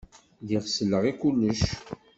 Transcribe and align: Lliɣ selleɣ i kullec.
Lliɣ 0.41 0.63
selleɣ 0.67 1.03
i 1.11 1.13
kullec. 1.21 1.61